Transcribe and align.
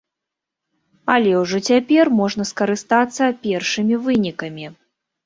Але 1.15 1.33
ўжо 1.41 1.57
цяпер 1.71 2.05
можна 2.19 2.45
скарыстацца 2.53 3.29
першымі 3.45 4.01
вынікамі. 4.07 4.65